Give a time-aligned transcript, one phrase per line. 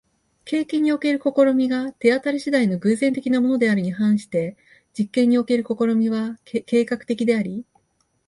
[0.45, 4.57] 経験における試みが手当り次第の偶然的なものであるに反して、
[4.97, 7.63] 実験における試みは計画的であり、